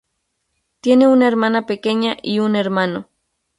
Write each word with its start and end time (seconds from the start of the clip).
Tiene 0.79 1.07
una 1.07 1.27
hermana 1.27 1.67
pequeña 1.67 2.17
y 2.23 2.39
un 2.39 2.55
hermano. 2.55 3.07